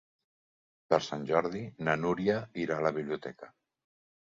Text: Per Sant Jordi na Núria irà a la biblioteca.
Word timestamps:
Per 0.93 0.99
Sant 1.07 1.27
Jordi 1.33 1.61
na 1.89 1.95
Núria 2.05 2.39
irà 2.65 2.81
a 2.81 2.85
la 2.89 2.95
biblioteca. 2.99 3.55